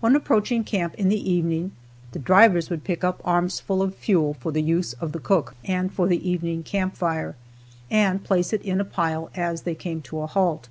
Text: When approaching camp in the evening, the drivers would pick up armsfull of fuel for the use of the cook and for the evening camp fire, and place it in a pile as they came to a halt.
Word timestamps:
When 0.00 0.14
approaching 0.14 0.64
camp 0.64 0.94
in 0.96 1.08
the 1.08 1.30
evening, 1.32 1.72
the 2.10 2.18
drivers 2.18 2.68
would 2.68 2.84
pick 2.84 3.02
up 3.02 3.22
armsfull 3.22 3.80
of 3.82 3.94
fuel 3.94 4.34
for 4.34 4.52
the 4.52 4.60
use 4.60 4.92
of 4.92 5.12
the 5.12 5.18
cook 5.18 5.54
and 5.64 5.90
for 5.90 6.06
the 6.08 6.28
evening 6.30 6.62
camp 6.62 6.94
fire, 6.94 7.36
and 7.90 8.22
place 8.22 8.52
it 8.52 8.60
in 8.60 8.82
a 8.82 8.84
pile 8.84 9.30
as 9.34 9.62
they 9.62 9.74
came 9.74 10.02
to 10.02 10.20
a 10.20 10.26
halt. 10.26 10.68